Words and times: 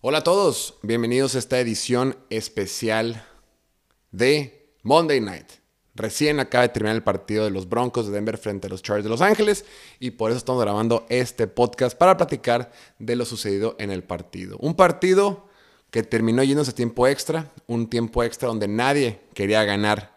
Hola 0.00 0.18
a 0.18 0.22
todos, 0.22 0.74
bienvenidos 0.82 1.34
a 1.34 1.40
esta 1.40 1.58
edición 1.58 2.16
especial 2.30 3.26
de 4.12 4.72
Monday 4.84 5.20
Night. 5.20 5.48
Recién 5.96 6.38
acaba 6.38 6.62
de 6.62 6.68
terminar 6.68 6.94
el 6.94 7.02
partido 7.02 7.42
de 7.42 7.50
los 7.50 7.68
Broncos 7.68 8.06
de 8.06 8.12
Denver 8.12 8.38
frente 8.38 8.68
a 8.68 8.70
los 8.70 8.80
Chargers 8.80 9.02
de 9.02 9.10
Los 9.10 9.22
Ángeles 9.22 9.64
y 9.98 10.12
por 10.12 10.30
eso 10.30 10.38
estamos 10.38 10.62
grabando 10.62 11.04
este 11.08 11.48
podcast 11.48 11.98
para 11.98 12.16
platicar 12.16 12.70
de 13.00 13.16
lo 13.16 13.24
sucedido 13.24 13.74
en 13.80 13.90
el 13.90 14.04
partido. 14.04 14.56
Un 14.60 14.76
partido 14.76 15.48
que 15.90 16.04
terminó 16.04 16.44
yéndose 16.44 16.70
a 16.70 16.74
tiempo 16.76 17.08
extra, 17.08 17.50
un 17.66 17.90
tiempo 17.90 18.22
extra 18.22 18.46
donde 18.46 18.68
nadie 18.68 19.18
quería 19.34 19.64
ganar 19.64 20.16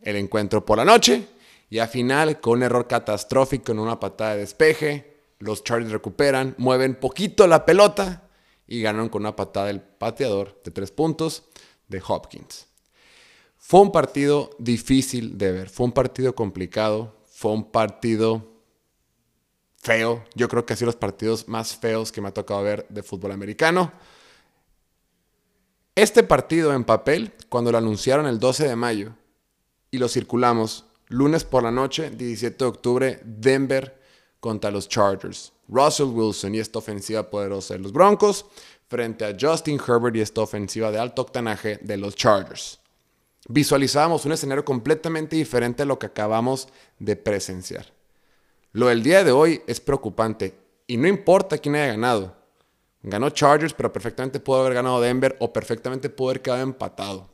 el 0.00 0.14
encuentro 0.14 0.64
por 0.64 0.78
la 0.78 0.84
noche 0.84 1.26
y 1.70 1.80
al 1.80 1.88
final 1.88 2.38
con 2.38 2.58
un 2.58 2.62
error 2.62 2.86
catastrófico 2.86 3.72
en 3.72 3.80
una 3.80 3.98
patada 3.98 4.34
de 4.34 4.42
despeje, 4.42 5.16
los 5.40 5.64
Chargers 5.64 5.90
recuperan, 5.90 6.54
mueven 6.56 6.94
poquito 6.94 7.48
la 7.48 7.66
pelota 7.66 8.27
y 8.68 8.82
ganaron 8.82 9.08
con 9.08 9.22
una 9.22 9.34
patada 9.34 9.66
del 9.66 9.80
pateador 9.80 10.60
de 10.62 10.70
tres 10.70 10.92
puntos 10.92 11.44
de 11.88 12.02
Hopkins. 12.06 12.66
Fue 13.56 13.80
un 13.80 13.90
partido 13.90 14.50
difícil 14.58 15.36
de 15.36 15.50
ver, 15.50 15.68
fue 15.68 15.86
un 15.86 15.92
partido 15.92 16.34
complicado, 16.34 17.16
fue 17.26 17.52
un 17.52 17.70
partido 17.70 18.46
feo. 19.78 20.24
Yo 20.34 20.48
creo 20.48 20.64
que 20.64 20.74
ha 20.74 20.76
sido 20.76 20.86
los 20.86 20.96
partidos 20.96 21.48
más 21.48 21.76
feos 21.76 22.12
que 22.12 22.20
me 22.20 22.28
ha 22.28 22.34
tocado 22.34 22.62
ver 22.62 22.86
de 22.88 23.02
fútbol 23.02 23.32
americano. 23.32 23.92
Este 25.94 26.22
partido 26.22 26.72
en 26.72 26.84
papel, 26.84 27.32
cuando 27.48 27.72
lo 27.72 27.78
anunciaron 27.78 28.26
el 28.26 28.38
12 28.38 28.68
de 28.68 28.76
mayo 28.76 29.14
y 29.90 29.98
lo 29.98 30.08
circulamos 30.08 30.84
lunes 31.08 31.44
por 31.44 31.62
la 31.62 31.70
noche, 31.70 32.10
17 32.10 32.56
de 32.56 32.68
octubre, 32.68 33.20
Denver 33.24 34.00
contra 34.40 34.70
los 34.70 34.88
Chargers. 34.88 35.52
Russell 35.68 36.06
Wilson 36.06 36.54
y 36.54 36.58
esta 36.58 36.78
ofensiva 36.78 37.30
poderosa 37.30 37.74
de 37.74 37.80
los 37.80 37.92
Broncos 37.92 38.46
frente 38.88 39.24
a 39.24 39.36
Justin 39.38 39.78
Herbert 39.86 40.16
y 40.16 40.20
esta 40.20 40.40
ofensiva 40.40 40.90
de 40.90 40.98
alto 40.98 41.22
octanaje 41.22 41.78
de 41.82 41.96
los 41.96 42.16
Chargers. 42.16 42.80
Visualizábamos 43.48 44.24
un 44.24 44.32
escenario 44.32 44.64
completamente 44.64 45.36
diferente 45.36 45.82
a 45.82 45.86
lo 45.86 45.98
que 45.98 46.06
acabamos 46.06 46.68
de 46.98 47.16
presenciar. 47.16 47.86
Lo 48.72 48.88
del 48.88 49.02
día 49.02 49.24
de 49.24 49.32
hoy 49.32 49.62
es 49.66 49.80
preocupante 49.80 50.54
y 50.86 50.96
no 50.96 51.08
importa 51.08 51.58
quién 51.58 51.76
haya 51.76 51.88
ganado. 51.88 52.36
Ganó 53.02 53.30
Chargers, 53.30 53.74
pero 53.74 53.92
perfectamente 53.92 54.40
pudo 54.40 54.60
haber 54.60 54.74
ganado 54.74 55.00
Denver 55.00 55.36
o 55.40 55.52
perfectamente 55.52 56.10
pudo 56.10 56.30
haber 56.30 56.42
quedado 56.42 56.62
empatado. 56.62 57.28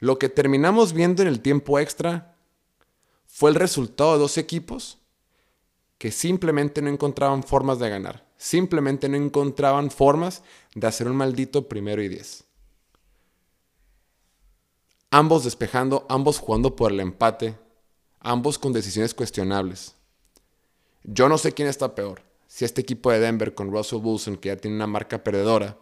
Lo 0.00 0.18
que 0.18 0.28
terminamos 0.28 0.92
viendo 0.92 1.22
en 1.22 1.28
el 1.28 1.40
tiempo 1.40 1.78
extra 1.78 2.36
fue 3.26 3.50
el 3.50 3.56
resultado 3.56 4.14
de 4.14 4.18
dos 4.18 4.38
equipos 4.38 4.98
que 5.98 6.12
simplemente 6.12 6.80
no 6.80 6.88
encontraban 6.88 7.42
formas 7.42 7.78
de 7.78 7.90
ganar. 7.90 8.26
Simplemente 8.36 9.08
no 9.08 9.16
encontraban 9.16 9.90
formas 9.90 10.42
de 10.74 10.86
hacer 10.86 11.08
un 11.08 11.16
maldito 11.16 11.68
primero 11.68 12.02
y 12.02 12.08
diez. 12.08 12.44
Ambos 15.10 15.44
despejando, 15.44 16.06
ambos 16.08 16.38
jugando 16.38 16.76
por 16.76 16.92
el 16.92 17.00
empate, 17.00 17.58
ambos 18.20 18.58
con 18.58 18.72
decisiones 18.72 19.14
cuestionables. 19.14 19.96
Yo 21.02 21.28
no 21.28 21.38
sé 21.38 21.52
quién 21.52 21.66
está 21.66 21.94
peor. 21.94 22.22
Si 22.46 22.64
este 22.64 22.80
equipo 22.80 23.10
de 23.10 23.18
Denver 23.18 23.54
con 23.54 23.70
Russell 23.70 24.00
Wilson, 24.02 24.36
que 24.36 24.50
ya 24.50 24.56
tiene 24.56 24.76
una 24.76 24.86
marca 24.86 25.24
perdedora 25.24 25.76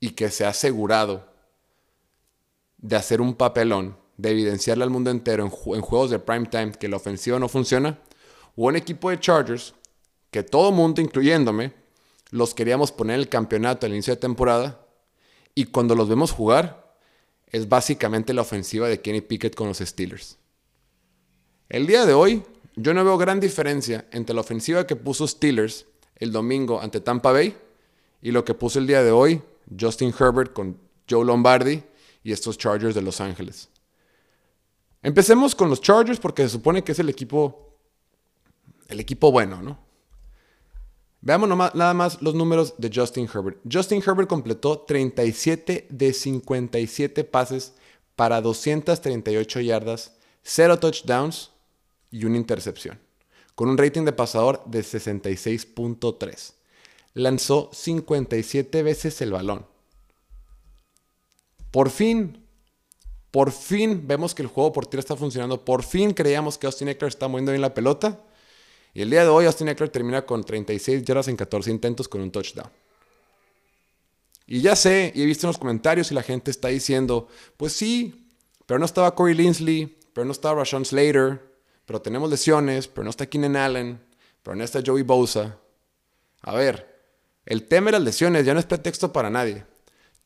y 0.00 0.10
que 0.10 0.30
se 0.30 0.44
ha 0.44 0.50
asegurado 0.50 1.26
de 2.78 2.96
hacer 2.96 3.20
un 3.20 3.34
papelón, 3.34 3.96
de 4.16 4.30
evidenciarle 4.30 4.84
al 4.84 4.90
mundo 4.90 5.10
entero 5.10 5.44
en, 5.44 5.50
juegos 5.50 6.10
de 6.10 6.18
prime 6.18 6.46
time 6.46 6.72
que 6.72 6.88
la 6.88 6.96
ofensiva 6.96 7.38
no 7.38 7.48
funciona, 7.48 7.98
o 8.56 8.66
un 8.66 8.76
equipo 8.76 9.10
de 9.10 9.20
Chargers 9.20 9.74
que 10.30 10.42
todo 10.42 10.72
mundo, 10.72 11.00
incluyéndome, 11.00 11.72
los 12.30 12.54
queríamos 12.54 12.90
poner 12.90 13.14
en 13.14 13.20
el 13.20 13.28
campeonato 13.28 13.86
al 13.86 13.92
inicio 13.92 14.14
de 14.14 14.20
temporada 14.20 14.84
y 15.54 15.66
cuando 15.66 15.94
los 15.94 16.08
vemos 16.08 16.32
jugar 16.32 16.96
es 17.46 17.68
básicamente 17.68 18.34
la 18.34 18.42
ofensiva 18.42 18.88
de 18.88 19.00
Kenny 19.00 19.20
Pickett 19.20 19.54
con 19.54 19.68
los 19.68 19.78
Steelers. 19.78 20.38
El 21.68 21.86
día 21.86 22.04
de 22.04 22.12
hoy 22.12 22.42
yo 22.74 22.92
no 22.92 23.04
veo 23.04 23.16
gran 23.16 23.40
diferencia 23.40 24.06
entre 24.10 24.34
la 24.34 24.40
ofensiva 24.40 24.86
que 24.86 24.96
puso 24.96 25.26
Steelers 25.26 25.86
el 26.16 26.32
domingo 26.32 26.80
ante 26.80 27.00
Tampa 27.00 27.32
Bay 27.32 27.56
y 28.20 28.32
lo 28.32 28.44
que 28.44 28.54
puso 28.54 28.78
el 28.78 28.86
día 28.86 29.02
de 29.02 29.12
hoy 29.12 29.42
Justin 29.78 30.12
Herbert 30.18 30.52
con 30.52 30.78
Joe 31.08 31.24
Lombardi 31.24 31.82
y 32.22 32.32
estos 32.32 32.58
Chargers 32.58 32.94
de 32.94 33.02
Los 33.02 33.20
Ángeles. 33.20 33.68
Empecemos 35.02 35.54
con 35.54 35.70
los 35.70 35.80
Chargers 35.80 36.18
porque 36.18 36.42
se 36.42 36.48
supone 36.48 36.82
que 36.82 36.92
es 36.92 36.98
el 36.98 37.08
equipo 37.08 37.65
el 38.88 39.00
equipo 39.00 39.32
bueno, 39.32 39.62
¿no? 39.62 39.78
Veamos 41.20 41.48
nada 41.48 41.94
más 41.94 42.22
los 42.22 42.34
números 42.34 42.74
de 42.78 42.90
Justin 42.94 43.28
Herbert. 43.32 43.58
Justin 43.70 44.00
Herbert 44.06 44.28
completó 44.28 44.80
37 44.80 45.88
de 45.90 46.12
57 46.12 47.24
pases 47.24 47.72
para 48.14 48.40
238 48.40 49.60
yardas, 49.60 50.12
0 50.42 50.78
touchdowns 50.78 51.50
y 52.10 52.24
una 52.24 52.36
intercepción, 52.36 53.00
con 53.54 53.68
un 53.68 53.76
rating 53.76 54.04
de 54.04 54.12
pasador 54.12 54.62
de 54.66 54.80
66.3. 54.80 56.52
Lanzó 57.14 57.70
57 57.72 58.82
veces 58.84 59.20
el 59.20 59.32
balón. 59.32 59.66
Por 61.72 61.90
fin, 61.90 62.46
por 63.30 63.50
fin 63.50 64.06
vemos 64.06 64.34
que 64.34 64.42
el 64.42 64.48
juego 64.48 64.72
por 64.72 64.86
tierra 64.86 65.00
está 65.00 65.16
funcionando. 65.16 65.64
Por 65.64 65.82
fin 65.82 66.12
creíamos 66.12 66.56
que 66.56 66.66
Austin 66.66 66.88
Eckler 66.88 67.08
está 67.08 67.26
moviendo 67.28 67.52
bien 67.52 67.62
la 67.62 67.74
pelota. 67.74 68.20
Y 68.96 69.02
el 69.02 69.10
día 69.10 69.24
de 69.24 69.28
hoy 69.28 69.44
Austin 69.44 69.68
Eckler 69.68 69.90
termina 69.90 70.24
con 70.24 70.42
36 70.42 71.02
yardas 71.02 71.28
en 71.28 71.36
14 71.36 71.70
intentos 71.70 72.08
con 72.08 72.22
un 72.22 72.30
touchdown. 72.30 72.70
Y 74.46 74.62
ya 74.62 74.74
sé, 74.74 75.12
y 75.14 75.20
he 75.20 75.26
visto 75.26 75.46
en 75.46 75.48
los 75.48 75.58
comentarios 75.58 76.10
y 76.10 76.14
la 76.14 76.22
gente 76.22 76.50
está 76.50 76.68
diciendo, 76.68 77.28
pues 77.58 77.74
sí, 77.74 78.26
pero 78.64 78.78
no 78.78 78.86
estaba 78.86 79.14
Corey 79.14 79.34
Linsley, 79.34 79.98
pero 80.14 80.24
no 80.24 80.32
estaba 80.32 80.60
Rashawn 80.60 80.86
Slater, 80.86 81.42
pero 81.84 82.00
tenemos 82.00 82.30
lesiones, 82.30 82.88
pero 82.88 83.04
no 83.04 83.10
está 83.10 83.26
Keenan 83.26 83.56
Allen, 83.56 84.00
pero 84.42 84.56
no 84.56 84.64
está 84.64 84.80
Joey 84.82 85.02
Bosa. 85.02 85.58
A 86.40 86.54
ver, 86.54 86.98
el 87.44 87.68
tema 87.68 87.88
de 87.88 87.98
las 87.98 88.02
lesiones 88.02 88.46
ya 88.46 88.54
no 88.54 88.60
es 88.60 88.66
pretexto 88.66 89.12
para 89.12 89.28
nadie. 89.28 89.66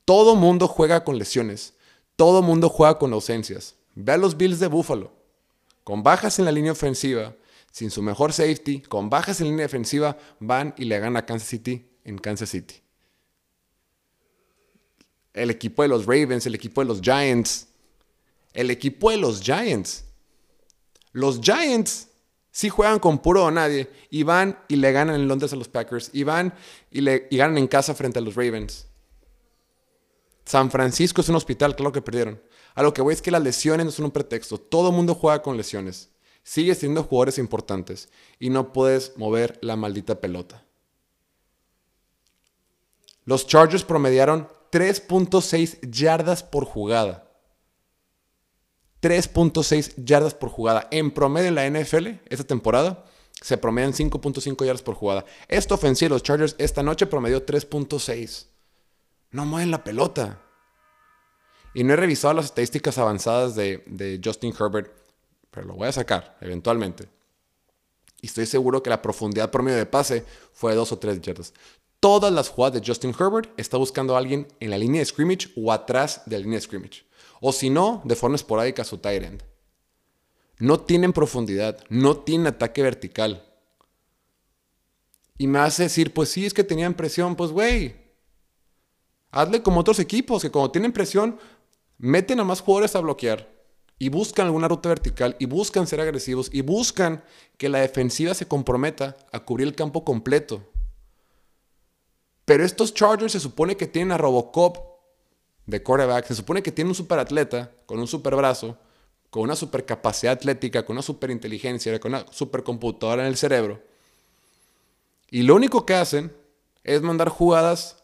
Todo 0.05 0.37
mundo 0.37 0.69
juega 0.69 1.03
con 1.03 1.19
lesiones. 1.19 1.75
Todo 2.15 2.41
mundo 2.41 2.69
juega 2.69 3.01
con 3.01 3.13
ausencias. 3.15 3.75
Ve 3.97 4.13
a 4.13 4.17
los 4.17 4.37
Bills 4.37 4.61
de 4.61 4.69
Buffalo. 4.69 5.11
Con 5.83 6.05
bajas 6.05 6.39
en 6.39 6.45
la 6.45 6.53
línea 6.53 6.71
ofensiva, 6.71 7.35
sin 7.71 7.91
su 7.91 8.03
mejor 8.03 8.33
safety, 8.33 8.81
con 8.81 9.09
bajas 9.09 9.41
en 9.41 9.49
línea 9.49 9.65
defensiva, 9.65 10.17
van 10.41 10.75
y 10.77 10.85
le 10.85 10.99
ganan 10.99 11.17
a 11.17 11.27
Kansas 11.27 11.49
City 11.49 11.87
en 12.05 12.19
Kansas 12.19 12.51
City. 12.51 12.75
El 15.33 15.51
equipo 15.51 15.83
de 15.83 15.89
los 15.89 16.07
Ravens, 16.07 16.47
el 16.47 16.55
equipo 16.55 16.81
de 16.81 16.89
los 16.89 17.01
Giants, 17.01 17.69
el 18.53 18.71
equipo 18.71 19.11
de 19.11 19.17
los 19.19 19.41
Giants. 19.41 20.05
Los 21.13 21.41
Giants 21.41 22.09
sí 22.51 22.69
juegan 22.69 22.99
con 22.99 23.21
puro 23.21 23.45
o 23.45 23.51
nadie 23.51 23.89
y 24.11 24.25
van 24.25 24.59
y 24.69 24.77
le 24.77 24.91
ganan 24.91 25.15
en 25.15 25.29
Londres 25.29 25.53
a 25.53 25.57
los 25.57 25.69
Packers 25.69 26.11
y 26.13 26.25
van 26.25 26.53
y, 26.91 27.01
le, 27.01 27.29
y 27.31 27.37
ganan 27.37 27.59
en 27.59 27.69
casa 27.69 27.95
frente 27.95 28.19
a 28.19 28.23
los 28.23 28.35
Ravens. 28.35 28.87
San 30.45 30.71
Francisco 30.71 31.21
es 31.21 31.29
un 31.29 31.37
hospital, 31.37 31.77
claro 31.77 31.93
que 31.93 32.03
perdieron. 32.03 32.43
A 32.75 32.83
lo 32.83 32.93
que 32.93 33.03
voy 33.03 33.15
es 33.15 33.23
que 33.23 33.31
las 33.31 33.43
lesiones 33.43 33.87
no 33.87 33.93
son 33.93 34.07
un 34.07 34.11
pretexto. 34.11 34.59
Todo 34.59 34.91
mundo 34.91 35.15
juega 35.15 35.43
con 35.43 35.57
lesiones. 35.57 36.11
Sigues 36.51 36.79
siendo 36.79 37.05
jugadores 37.05 37.39
importantes 37.39 38.09
y 38.41 38.51
no 38.51 38.73
puedes 38.73 39.17
mover 39.17 39.57
la 39.63 39.77
maldita 39.77 40.21
pelota. 40.21 40.65
Los 43.25 43.47
Chargers 43.47 43.85
promediaron 43.85 44.49
3.6 44.73 45.79
yardas 45.89 46.43
por 46.43 46.65
jugada. 46.65 47.31
3.6 49.01 49.95
yardas 50.05 50.35
por 50.35 50.49
jugada. 50.49 50.89
En 50.91 51.13
promedio 51.13 51.51
en 51.51 51.55
la 51.55 51.71
NFL, 51.71 52.19
esta 52.29 52.43
temporada, 52.43 53.05
se 53.41 53.57
promedian 53.57 53.93
5.5 53.93 54.65
yardas 54.65 54.83
por 54.83 54.97
jugada. 54.97 55.25
Esta 55.47 55.77
ofensiva 55.77 56.09
los 56.09 56.25
Chargers 56.25 56.57
esta 56.59 56.83
noche 56.83 57.07
promedió 57.07 57.47
3.6. 57.47 58.47
No 59.31 59.47
mueven 59.47 59.71
la 59.71 59.85
pelota. 59.85 60.43
Y 61.75 61.85
no 61.85 61.93
he 61.93 61.97
revisado 61.97 62.35
las 62.35 62.47
estadísticas 62.47 62.99
avanzadas 62.99 63.55
de 63.55 64.21
Justin 64.25 64.53
Herbert 64.59 65.00
pero 65.51 65.67
lo 65.67 65.75
voy 65.75 65.89
a 65.89 65.93
sacar 65.93 66.37
eventualmente. 66.41 67.09
Y 68.21 68.27
estoy 68.27 68.47
seguro 68.47 68.83
que 68.83 68.91
la 68.91 69.03
profundidad 69.03 69.51
promedio 69.51 69.79
de 69.79 69.87
pase 69.87 70.25
fue 70.53 70.73
de 70.73 70.77
2 70.77 70.93
o 70.93 70.99
3 70.99 71.21
yardas. 71.21 71.55
Todas 72.01 72.33
las 72.33 72.49
jugadas 72.49 72.81
de 72.81 72.87
Justin 72.87 73.15
Herbert 73.19 73.51
está 73.59 73.77
buscando 73.77 74.15
a 74.15 74.19
alguien 74.19 74.47
en 74.61 74.71
la 74.71 74.79
línea 74.79 75.01
de 75.01 75.07
scrimmage 75.07 75.51
o 75.57 75.73
atrás 75.73 76.23
de 76.27 76.37
la 76.37 76.43
línea 76.43 76.59
de 76.59 76.65
scrimmage. 76.65 77.05
O 77.41 77.53
si 77.53 77.71
no, 77.71 78.03
de 78.05 78.17
forma 78.17 78.37
esporádica 78.37 78.85
su 78.85 78.99
tight 78.99 79.23
end. 79.23 79.43
No 80.59 80.81
tienen 80.81 81.13
profundidad, 81.13 81.79
no 81.89 82.19
tienen 82.19 82.49
ataque 82.49 82.83
vertical. 82.83 83.47
Y 85.39 85.47
me 85.47 85.59
hace 85.59 85.85
decir, 85.85 86.13
pues 86.13 86.29
sí, 86.29 86.45
es 86.45 86.53
que 86.53 86.65
tenían 86.65 86.93
presión. 86.93 87.35
Pues 87.35 87.51
güey, 87.51 87.97
hazle 89.31 89.63
como 89.63 89.81
otros 89.81 89.99
equipos, 89.99 90.43
que 90.43 90.51
cuando 90.51 90.71
tienen 90.71 90.93
presión, 90.93 91.39
meten 91.97 92.41
a 92.41 92.45
más 92.45 92.61
jugadores 92.61 92.95
a 92.95 93.01
bloquear 93.01 93.60
y 94.03 94.09
buscan 94.09 94.47
alguna 94.47 94.67
ruta 94.67 94.89
vertical 94.89 95.37
y 95.39 95.45
buscan 95.45 95.87
ser 95.87 96.01
agresivos 96.01 96.49
y 96.51 96.63
buscan 96.63 97.23
que 97.59 97.69
la 97.69 97.81
defensiva 97.81 98.33
se 98.33 98.49
comprometa 98.49 99.15
a 99.31 99.41
cubrir 99.41 99.69
el 99.69 99.75
campo 99.75 100.07
completo. 100.07 100.67
Pero 102.47 102.65
estos 102.65 102.95
Chargers 102.95 103.33
se 103.33 103.41
supone 103.41 103.77
que 103.77 103.87
tienen 103.87 104.13
a 104.13 104.17
Robocop 104.17 104.79
de 105.67 105.83
quarterback, 105.83 106.25
se 106.25 106.35
supone 106.35 106.63
que 106.63 106.73
tienen 106.73 106.89
un 106.89 106.95
superatleta 106.95 107.73
con 107.85 107.99
un 107.99 108.07
super 108.07 108.35
brazo, 108.35 108.79
con 109.29 109.43
una 109.43 109.55
super 109.55 109.85
capacidad 109.85 110.33
atlética, 110.33 110.87
con 110.87 110.95
una 110.95 111.03
super 111.03 111.31
inteligencia, 111.31 112.01
con 112.01 112.15
una 112.15 112.25
super 112.33 112.63
computadora 112.63 113.23
en 113.23 113.29
el 113.29 113.37
cerebro. 113.37 113.83
Y 115.31 115.43
lo 115.43 115.55
único 115.55 115.85
que 115.85 115.95
hacen 115.95 116.35
es 116.85 117.03
mandar 117.03 117.29
jugadas 117.29 118.03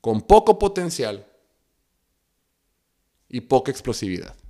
con 0.00 0.22
poco 0.22 0.58
potencial 0.58 1.26
y 3.28 3.42
poca 3.42 3.70
explosividad. 3.70 4.41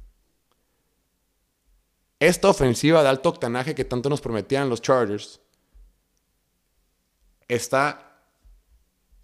Esta 2.23 2.49
ofensiva 2.49 3.03
de 3.03 3.09
alto 3.09 3.31
octanaje 3.31 3.75
que 3.75 3.85
tanto 3.85 4.09
nos 4.09 4.21
prometían 4.21 4.69
los 4.69 4.81
Chargers 4.81 5.41
está 7.49 8.23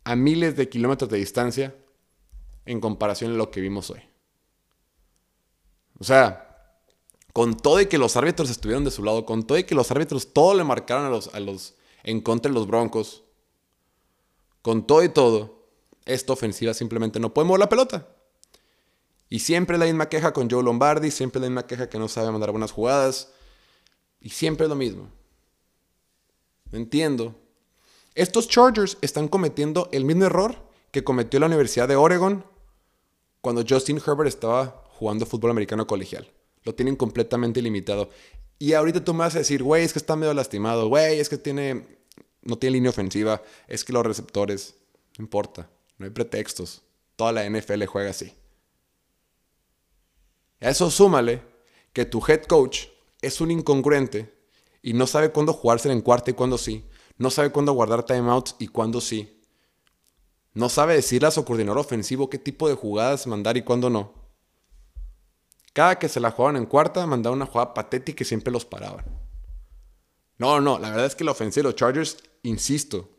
a 0.03 0.17
miles 0.17 0.57
de 0.57 0.69
kilómetros 0.69 1.09
de 1.09 1.19
distancia 1.19 1.77
en 2.65 2.81
comparación 2.81 3.35
a 3.35 3.37
lo 3.37 3.53
que 3.53 3.61
vimos 3.61 3.89
hoy. 3.91 4.01
O 6.01 6.03
sea, 6.03 6.75
con 7.33 7.57
todo 7.57 7.81
y 7.81 7.87
que 7.87 7.99
los 7.99 8.17
árbitros 8.17 8.51
estuvieron 8.51 8.83
de 8.83 8.91
su 8.91 9.05
lado, 9.05 9.25
con 9.25 9.47
todo 9.47 9.59
y 9.59 9.63
que 9.63 9.77
los 9.77 9.93
árbitros 9.93 10.33
todo 10.33 10.55
le 10.55 10.65
marcaron 10.65 11.07
a 11.07 11.11
los, 11.11 11.33
a 11.33 11.39
los 11.39 11.77
en 12.03 12.21
contra 12.21 12.51
de 12.51 12.55
los 12.55 12.67
Broncos, 12.67 13.23
con 14.61 14.89
todo 14.89 15.05
y 15.05 15.09
todo, 15.09 15.69
esta 16.05 16.33
ofensiva 16.33 16.75
simplemente 16.75 17.21
no 17.21 17.33
puede 17.33 17.47
mover 17.47 17.61
la 17.61 17.69
pelota. 17.69 18.09
Y 19.31 19.41
siempre 19.41 19.79
la 19.79 19.85
misma 19.85 20.09
queja 20.09 20.33
con 20.33 20.49
Joe 20.51 20.63
Lombardi, 20.63 21.11
siempre 21.11 21.41
la 21.41 21.49
misma 21.49 21.67
queja 21.67 21.89
que 21.89 21.99
no 21.99 22.09
sabe 22.09 22.31
mandar 22.31 22.51
buenas 22.51 22.73
jugadas. 22.73 23.33
Y 24.21 24.31
siempre 24.31 24.69
lo 24.69 24.75
mismo. 24.75 25.11
entiendo. 26.73 27.35
Estos 28.15 28.49
Chargers 28.49 28.99
están 29.01 29.29
cometiendo 29.29 29.89
el 29.93 30.05
mismo 30.05 30.25
error 30.25 30.57
que 30.91 31.05
cometió 31.05 31.39
la 31.39 31.47
Universidad 31.47 31.87
de 31.89 31.97
Oregon 31.97 32.45
cuando 33.41 33.65
Justin 33.69 34.01
Herbert 34.05 34.29
estaba 34.29 34.85
jugando 34.99 35.27
fútbol 35.27 35.53
americano 35.53 35.87
colegial. 35.87 36.29
Lo 36.65 36.75
tienen 36.75 36.97
completamente 36.97 37.63
limitado. 37.63 38.11
Y 38.59 38.73
ahorita 38.73 39.05
tú 39.05 39.15
me 39.15 39.21
vas 39.21 39.37
a 39.37 39.39
decir, 39.39 39.63
güey, 39.63 39.85
es 39.85 39.93
que 39.93 40.01
está 40.01 40.17
medio 40.17 40.35
lastimado, 40.35 40.89
güey, 40.89 41.21
es 41.21 41.29
que 41.29 41.39
tiene, 41.39 41.87
no 42.43 42.59
tiene 42.59 42.75
línea 42.75 42.91
ofensiva, 42.91 43.41
es 43.69 43.85
que 43.85 43.93
los 43.93 44.05
receptores, 44.05 44.75
no 45.17 45.23
importa, 45.23 45.71
no 45.97 46.07
hay 46.07 46.11
pretextos. 46.11 46.83
Toda 47.15 47.31
la 47.33 47.49
NFL 47.49 47.85
juega 47.85 48.11
así. 48.11 48.33
A 50.61 50.71
eso 50.71 50.91
súmale 50.91 51.43
que 51.93 52.05
tu 52.05 52.23
head 52.27 52.45
coach 52.45 52.87
es 53.23 53.41
un 53.41 53.51
incongruente 53.51 54.35
y 54.83 54.93
no 54.93 55.07
sabe 55.07 55.31
cuándo 55.31 55.53
jugarse 55.53 55.91
en 55.91 56.01
cuarta 56.01 56.31
y 56.31 56.35
cuándo 56.35 56.59
sí. 56.59 56.85
No 57.17 57.31
sabe 57.31 57.51
cuándo 57.51 57.73
guardar 57.73 58.05
timeouts 58.05 58.57
y 58.59 58.69
cuándo 58.69 59.01
sí. 59.01 59.43
No 60.55 60.69
sabe 60.69 60.95
decirle 60.95 61.29
a 61.29 61.33
su 61.33 61.45
coordinador 61.45 61.79
ofensivo 61.79 62.31
qué 62.31 62.39
tipo 62.39 62.69
de 62.69 62.75
jugadas 62.75 63.27
mandar 63.27 63.57
y 63.57 63.63
cuándo 63.63 63.91
no. 63.91 64.13
Cada 65.73 65.99
que 65.99 66.09
se 66.09 66.21
la 66.21 66.31
jugaban 66.31 66.57
en 66.57 66.67
cuarta, 66.67 67.07
mandaba 67.07 67.37
una 67.37 67.47
jugada 67.47 67.75
patética 67.75 68.23
y 68.23 68.27
siempre 68.27 68.53
los 68.53 68.65
paraban. 68.65 69.05
No, 70.39 70.61
no, 70.61 70.79
la 70.79 70.91
verdad 70.91 71.07
es 71.07 71.17
que 71.17 71.25
la 71.25 71.33
ofensiva 71.33 71.63
de 71.63 71.69
los 71.69 71.77
Chargers, 71.77 72.19
insisto, 72.43 73.11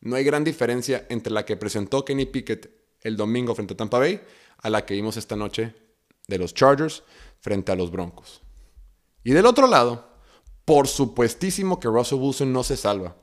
no 0.00 0.16
hay 0.16 0.24
gran 0.24 0.44
diferencia 0.44 1.06
entre 1.08 1.32
la 1.32 1.44
que 1.44 1.56
presentó 1.56 2.04
Kenny 2.04 2.26
Pickett 2.26 2.70
el 3.00 3.16
domingo 3.16 3.54
frente 3.54 3.74
a 3.74 3.76
Tampa 3.76 3.98
Bay 3.98 4.20
a 4.58 4.70
la 4.70 4.84
que 4.84 4.94
vimos 4.94 5.16
esta 5.16 5.36
noche 5.36 5.74
de 6.26 6.38
los 6.38 6.54
Chargers 6.54 7.02
frente 7.40 7.72
a 7.72 7.76
los 7.76 7.90
Broncos. 7.90 8.42
Y 9.22 9.32
del 9.32 9.46
otro 9.46 9.66
lado, 9.66 10.08
por 10.64 10.88
supuestísimo 10.88 11.78
que 11.78 11.88
Russell 11.88 12.18
Wilson 12.18 12.52
no 12.52 12.62
se 12.62 12.76
salva. 12.76 13.16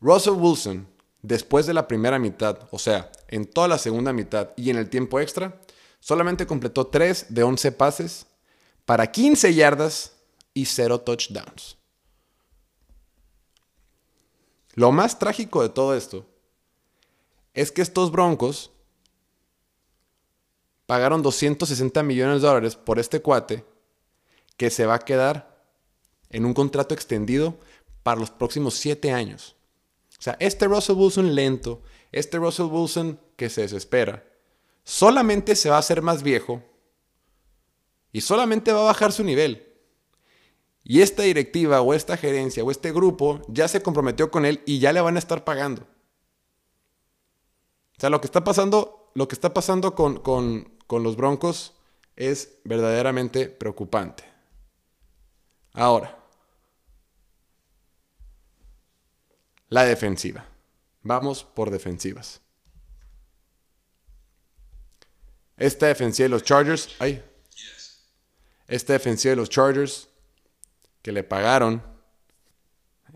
Russell 0.00 0.34
Wilson, 0.34 0.88
después 1.22 1.66
de 1.66 1.74
la 1.74 1.86
primera 1.88 2.18
mitad, 2.18 2.68
o 2.70 2.78
sea, 2.78 3.10
en 3.28 3.46
toda 3.46 3.68
la 3.68 3.78
segunda 3.78 4.12
mitad 4.12 4.50
y 4.56 4.70
en 4.70 4.76
el 4.76 4.88
tiempo 4.88 5.20
extra, 5.20 5.60
solamente 6.00 6.46
completó 6.46 6.86
3 6.86 7.26
de 7.30 7.42
11 7.42 7.72
pases 7.72 8.26
para 8.84 9.10
15 9.10 9.54
yardas 9.54 10.12
y 10.54 10.64
0 10.66 11.00
touchdowns. 11.00 11.76
Lo 14.74 14.92
más 14.92 15.18
trágico 15.18 15.62
de 15.62 15.70
todo 15.70 15.94
esto 15.94 16.26
es 17.54 17.72
que 17.72 17.82
estos 17.82 18.10
Broncos 18.10 18.70
pagaron 20.86 21.22
260 21.22 22.02
millones 22.02 22.40
de 22.40 22.48
dólares 22.48 22.76
por 22.76 22.98
este 22.98 23.20
cuate 23.20 23.64
que 24.56 24.70
se 24.70 24.86
va 24.86 24.94
a 24.94 25.00
quedar 25.00 25.56
en 26.30 26.44
un 26.44 26.54
contrato 26.54 26.94
extendido 26.94 27.58
para 28.02 28.20
los 28.20 28.30
próximos 28.30 28.74
7 28.74 29.12
años. 29.12 29.56
O 30.18 30.22
sea, 30.22 30.36
este 30.40 30.66
Russell 30.66 30.96
Wilson 30.96 31.34
lento, 31.34 31.82
este 32.12 32.38
Russell 32.38 32.66
Wilson 32.66 33.20
que 33.36 33.50
se 33.50 33.62
desespera, 33.62 34.24
solamente 34.84 35.56
se 35.56 35.68
va 35.68 35.76
a 35.76 35.80
hacer 35.80 36.02
más 36.02 36.22
viejo 36.22 36.62
y 38.12 38.22
solamente 38.22 38.72
va 38.72 38.80
a 38.80 38.84
bajar 38.84 39.12
su 39.12 39.24
nivel. 39.24 39.64
Y 40.82 41.02
esta 41.02 41.24
directiva 41.24 41.80
o 41.80 41.94
esta 41.94 42.16
gerencia 42.16 42.62
o 42.62 42.70
este 42.70 42.92
grupo 42.92 43.42
ya 43.48 43.66
se 43.66 43.82
comprometió 43.82 44.30
con 44.30 44.46
él 44.46 44.62
y 44.64 44.78
ya 44.78 44.92
le 44.92 45.00
van 45.00 45.16
a 45.16 45.18
estar 45.18 45.44
pagando. 45.44 45.82
O 45.82 48.00
sea, 48.00 48.08
lo 48.08 48.20
que 48.20 48.26
está 48.26 48.44
pasando, 48.44 49.10
lo 49.14 49.26
que 49.26 49.34
está 49.34 49.52
pasando 49.52 49.94
con, 49.94 50.20
con, 50.20 50.75
con 50.86 51.02
los 51.02 51.16
Broncos 51.16 51.74
es 52.16 52.58
verdaderamente 52.64 53.48
preocupante. 53.48 54.24
Ahora, 55.72 56.18
la 59.68 59.84
defensiva. 59.84 60.46
Vamos 61.02 61.44
por 61.44 61.70
defensivas. 61.70 62.40
Esta 65.56 65.86
defensiva 65.86 66.24
de 66.24 66.30
los 66.30 66.42
Chargers, 66.42 66.96
ay, 66.98 67.22
esta 68.66 68.92
defensiva 68.94 69.30
de 69.30 69.36
los 69.36 69.48
Chargers 69.48 70.08
que 71.02 71.12
le 71.12 71.22
pagaron 71.22 71.82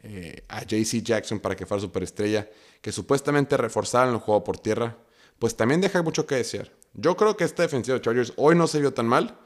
eh, 0.03 0.45
a 0.49 0.63
JC 0.63 1.03
Jackson 1.03 1.41
para 1.41 1.57
que 1.57 1.67
fuera 1.67 1.81
superestrella, 1.81 2.49
que 2.81 2.93
supuestamente 2.93 3.57
reforzaron 3.57 4.15
el 4.15 4.21
juego 4.21 4.45
por 4.45 4.59
tierra, 4.59 4.97
pues 5.41 5.57
también 5.57 5.81
deja 5.81 6.03
mucho 6.03 6.27
que 6.27 6.37
desear. 6.37 6.71
Yo 6.93 7.17
creo 7.17 7.37
que 7.37 7.45
esta 7.45 7.63
defensiva 7.63 7.97
de 7.97 8.03
Chargers 8.03 8.35
hoy 8.37 8.55
no 8.55 8.67
se 8.67 8.79
vio 8.79 8.93
tan 8.93 9.07
mal, 9.07 9.39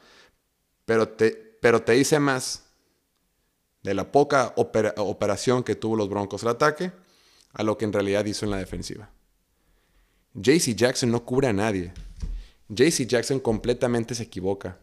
pero 0.83 1.07
te, 1.07 1.31
pero 1.61 1.81
te 1.81 1.93
dice 1.93 2.19
más 2.19 2.65
de 3.81 3.93
la 3.93 4.11
poca 4.11 4.53
operación 4.57 5.63
que 5.63 5.75
tuvo 5.75 5.95
los 5.95 6.09
Broncos 6.09 6.43
al 6.43 6.49
ataque 6.49 6.91
a 7.53 7.63
lo 7.63 7.77
que 7.77 7.85
en 7.85 7.93
realidad 7.93 8.25
hizo 8.25 8.43
en 8.43 8.51
la 8.51 8.57
defensiva. 8.57 9.09
JC 10.33 10.75
Jackson 10.75 11.11
no 11.11 11.23
cubre 11.23 11.47
a 11.47 11.53
nadie. 11.53 11.93
JC 12.67 13.07
Jackson 13.07 13.39
completamente 13.39 14.15
se 14.15 14.23
equivoca. 14.23 14.77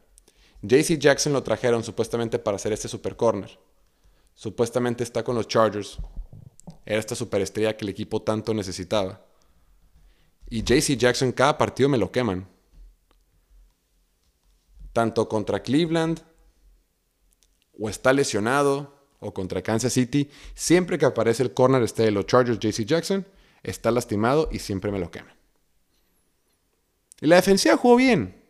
JC 0.63 0.99
Jackson 0.99 1.35
lo 1.35 1.43
trajeron 1.43 1.85
supuestamente 1.85 2.39
para 2.39 2.57
hacer 2.57 2.73
este 2.73 2.89
super 2.89 3.17
corner. 3.17 3.59
Supuestamente 4.35 5.05
está 5.05 5.23
con 5.23 5.35
los 5.35 5.47
Chargers. 5.47 5.99
Era 6.87 7.01
esta 7.01 7.15
superestrella 7.15 7.77
que 7.77 7.85
el 7.85 7.91
equipo 7.91 8.23
tanto 8.23 8.55
necesitaba. 8.55 9.27
Y 10.53 10.65
JC 10.65 10.99
Jackson 10.99 11.33
cada 11.33 11.57
partido 11.57 11.89
me 11.89 11.97
lo 11.97 12.13
queman. 12.13 12.47
Tanto 14.93 15.27
contra 15.27 15.63
Cleveland, 15.63 16.21
o 17.81 17.89
está 17.89 18.13
lesionado, 18.13 18.95
o 19.19 19.33
contra 19.33 19.63
Kansas 19.63 19.95
City, 19.95 20.31
siempre 20.55 20.99
que 20.99 21.07
aparece 21.07 21.43
el 21.43 21.55
corner 21.55 21.83
este 21.83 22.03
de 22.03 22.11
los 22.11 22.27
Chargers, 22.27 22.59
JC 22.59 22.85
Jackson, 22.85 23.27
está 23.63 23.91
lastimado 23.91 24.51
y 24.53 24.59
siempre 24.59 24.93
me 24.93 24.99
lo 24.99 25.11
queman. 25.11 25.35
Y 27.23 27.29
la 27.29 27.37
defensiva 27.37 27.79
jugó 27.79 27.97
bien. 27.97 28.45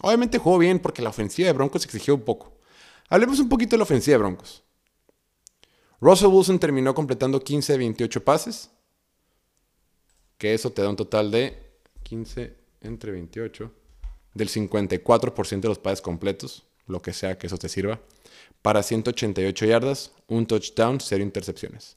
Obviamente 0.00 0.38
jugó 0.38 0.56
bien 0.56 0.78
porque 0.78 1.02
la 1.02 1.10
ofensiva 1.10 1.48
de 1.48 1.52
Broncos 1.52 1.84
exigió 1.84 2.14
un 2.14 2.22
poco. 2.22 2.56
Hablemos 3.10 3.38
un 3.38 3.50
poquito 3.50 3.72
de 3.72 3.78
la 3.80 3.84
ofensiva 3.84 4.14
de 4.14 4.22
Broncos. 4.22 4.64
Russell 6.00 6.28
Wilson 6.28 6.58
terminó 6.58 6.94
completando 6.94 7.38
15 7.38 7.74
de 7.74 7.78
28 7.80 8.24
pases, 8.24 8.70
que 10.44 10.52
eso 10.52 10.72
te 10.72 10.82
da 10.82 10.90
un 10.90 10.96
total 10.96 11.30
de 11.30 11.56
15 12.02 12.54
entre 12.82 13.12
28, 13.12 13.72
del 14.34 14.50
54% 14.50 15.60
de 15.60 15.68
los 15.68 15.78
pases 15.78 16.02
completos, 16.02 16.66
lo 16.86 17.00
que 17.00 17.14
sea 17.14 17.38
que 17.38 17.46
eso 17.46 17.56
te 17.56 17.70
sirva, 17.70 17.98
para 18.60 18.82
188 18.82 19.64
yardas, 19.64 20.12
un 20.28 20.44
touchdown, 20.44 21.00
cero 21.00 21.22
intercepciones. 21.22 21.96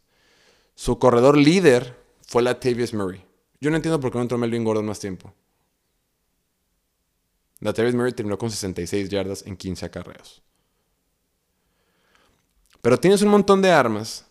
Su 0.76 0.98
corredor 0.98 1.36
líder 1.36 1.98
fue 2.26 2.42
la 2.42 2.52
Latavius 2.52 2.94
Murray. 2.94 3.22
Yo 3.60 3.70
no 3.70 3.76
entiendo 3.76 4.00
por 4.00 4.12
qué 4.12 4.18
no 4.18 4.22
entró 4.22 4.38
Melvin 4.38 4.64
Gordon 4.64 4.86
más 4.86 5.02
tiempo. 5.02 5.34
Latavius 7.60 7.96
Murray 7.96 8.14
terminó 8.14 8.38
con 8.38 8.50
66 8.50 9.10
yardas 9.10 9.46
en 9.46 9.58
15 9.58 9.88
acarreos. 9.88 10.42
Pero 12.82 12.98
tienes 12.98 13.22
un 13.24 13.28
montón 13.28 13.62
de 13.62 13.72
armas. 13.72 14.26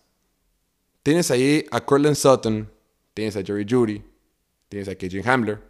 Tienes 1.02 1.30
ahí 1.30 1.66
a 1.70 1.84
Cortland 1.84 2.16
Sutton, 2.16 2.72
tienes 3.16 3.34
a 3.34 3.42
Jerry 3.42 3.64
Judy, 3.66 4.04
tienes 4.68 4.90
a 4.90 4.94
KJ 4.94 5.26
Hamler, 5.26 5.62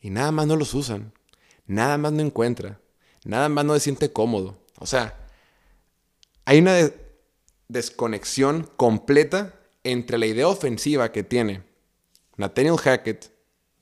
y 0.00 0.08
nada 0.08 0.32
más 0.32 0.46
no 0.46 0.56
los 0.56 0.72
usan, 0.72 1.12
nada 1.66 1.98
más 1.98 2.12
no 2.12 2.22
encuentra, 2.22 2.80
nada 3.24 3.50
más 3.50 3.66
no 3.66 3.74
se 3.74 3.80
siente 3.80 4.14
cómodo. 4.14 4.58
O 4.78 4.86
sea, 4.86 5.28
hay 6.46 6.60
una 6.60 6.90
desconexión 7.68 8.66
completa 8.78 9.60
entre 9.84 10.16
la 10.16 10.24
idea 10.24 10.48
ofensiva 10.48 11.12
que 11.12 11.22
tiene 11.22 11.64
Nathaniel 12.38 12.78
Hackett 12.78 13.30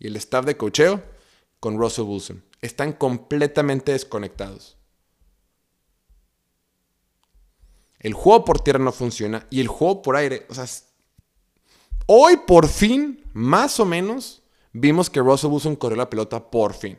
y 0.00 0.08
el 0.08 0.16
staff 0.16 0.44
de 0.44 0.56
cocheo 0.56 1.00
con 1.60 1.78
Russell 1.78 2.06
Wilson. 2.06 2.44
Están 2.62 2.94
completamente 2.94 3.92
desconectados. 3.92 4.76
El 8.00 8.14
juego 8.14 8.44
por 8.44 8.58
tierra 8.58 8.80
no 8.80 8.90
funciona 8.90 9.46
y 9.50 9.60
el 9.60 9.68
juego 9.68 10.02
por 10.02 10.16
aire, 10.16 10.46
o 10.48 10.54
sea, 10.54 10.66
hoy 12.06 12.36
por 12.46 12.68
fin, 12.68 13.24
más 13.32 13.78
o 13.80 13.84
menos, 13.84 14.42
vimos 14.72 15.10
que 15.10 15.20
Russell 15.20 15.50
Wilson 15.50 15.76
corrió 15.76 15.96
la 15.96 16.10
pelota 16.10 16.50
por 16.50 16.74
fin. 16.74 16.98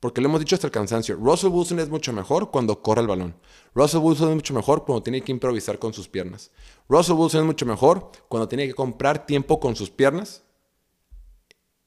Porque 0.00 0.20
lo 0.20 0.28
hemos 0.28 0.40
dicho 0.40 0.54
hasta 0.54 0.66
el 0.66 0.72
cansancio. 0.72 1.16
Russell 1.16 1.50
Wilson 1.50 1.80
es 1.80 1.88
mucho 1.88 2.12
mejor 2.12 2.50
cuando 2.50 2.82
corre 2.82 3.00
el 3.00 3.06
balón. 3.06 3.34
Russell 3.74 4.00
Wilson 4.00 4.28
es 4.28 4.34
mucho 4.36 4.54
mejor 4.54 4.84
cuando 4.84 5.02
tiene 5.02 5.22
que 5.22 5.32
improvisar 5.32 5.78
con 5.78 5.94
sus 5.94 6.08
piernas. 6.08 6.50
Russell 6.88 7.14
Wilson 7.16 7.40
es 7.40 7.46
mucho 7.46 7.66
mejor 7.66 8.10
cuando 8.28 8.46
tiene 8.46 8.66
que 8.66 8.74
comprar 8.74 9.26
tiempo 9.26 9.58
con 9.58 9.74
sus 9.74 9.90
piernas 9.90 10.44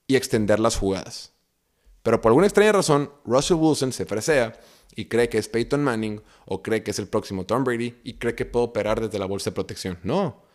y 0.08 0.16
extender 0.16 0.60
las 0.60 0.76
jugadas. 0.76 1.34
Pero 2.02 2.20
por 2.20 2.32
alguna 2.32 2.48
extraña 2.48 2.72
razón, 2.72 3.12
Russell 3.26 3.58
Wilson 3.58 3.94
se 3.94 4.06
fresea 4.06 4.60
y 4.96 5.06
cree 5.06 5.30
que 5.30 5.38
es 5.38 5.48
Peyton 5.48 5.84
Manning 5.84 6.22
o 6.46 6.64
cree 6.64 6.84
que 6.84 6.92
es 6.92 7.00
el 7.00 7.08
próximo 7.08 7.46
Tom 7.46 7.64
Brady 7.64 8.00
y 8.04 8.16
cree 8.16 8.36
que 8.36 8.46
puede 8.46 8.66
operar 8.66 9.00
desde 9.00 9.20
la 9.20 9.28
bolsa 9.28 9.52
de 9.52 9.56
protección. 9.56 10.00
No. 10.04 10.49